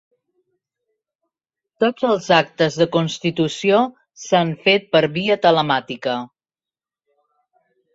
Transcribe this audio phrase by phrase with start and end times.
[1.83, 3.85] Tots els actes de constitució
[4.25, 6.21] s’han fet per via telemàtica.